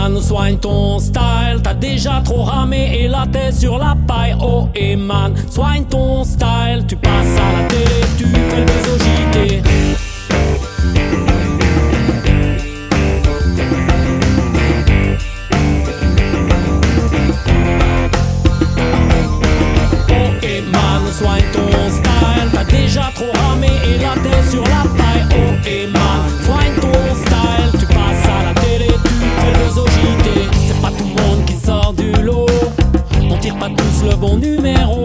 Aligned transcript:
man, 0.00 0.20
soigne 0.20 0.56
ton 0.56 0.98
style. 0.98 1.60
T'as 1.62 1.74
déjà 1.74 2.22
trop 2.24 2.42
ramé 2.42 2.98
et 2.98 3.08
la 3.08 3.26
tête 3.26 3.54
sur 3.54 3.78
la 3.78 3.96
paille. 4.06 4.34
Oh 4.40 4.68
et 4.74 4.96
soigne 5.50 5.84
ton 5.84 6.24
style. 6.24 6.84
Tu 6.88 6.96
passes 6.96 7.36
à 7.36 7.62
la 7.62 7.68
télé, 7.68 8.00
tu 8.18 8.24
fais 8.26 8.60
le 8.60 8.76
JT. 9.04 9.62
Oh 20.08 20.30
et 20.42 20.62
man, 20.62 21.12
soigne 21.12 21.44
ton 21.52 21.90
style. 21.90 22.50
T'as 22.52 22.64
déjà 22.64 23.10
trop 23.14 23.32
ramé 23.42 23.66
et 23.66 23.98
la 23.98 24.14
tête 24.22 24.50
sur 24.50 24.62
la 24.62 24.82
paille. 24.96 24.99
Bon 34.20 34.36
numéro. 34.36 34.99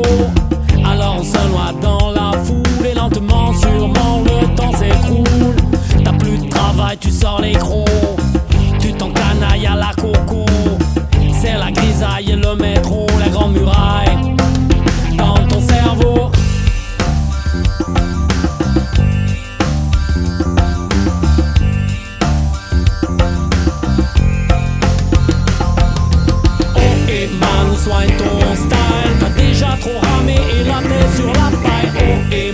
Trop 29.80 30.00
ramé 30.00 30.36
et 30.36 30.63
la 30.63 30.81
tête 30.81 31.16
sur 31.16 31.28
la 31.28 31.50
paille. 31.63 31.91
Oh 32.00 32.34
et 32.34 32.52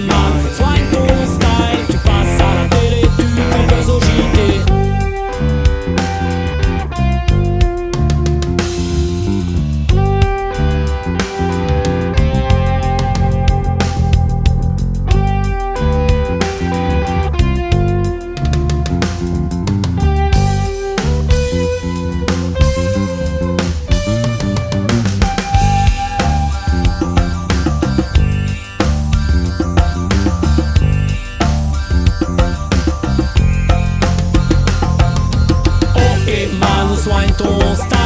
Oh 37.03 37.09
et 37.09 37.13
man, 37.13 37.28
soigne 37.28 37.31
ton 37.35 37.75
style. 37.75 37.88
T'as 37.88 37.88
déjà 37.88 37.91
trop 37.91 38.00